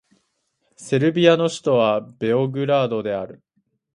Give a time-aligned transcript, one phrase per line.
[0.77, 3.43] セルビアの首都はベオグラードである